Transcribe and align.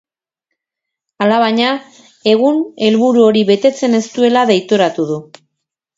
Alabaina, 1.25 1.67
egun 2.33 2.59
helburu 2.87 3.27
hori 3.29 3.47
betetzen 3.53 3.99
ez 3.99 4.03
duela 4.17 4.47
deitoratu 4.55 5.07
du. 5.13 5.25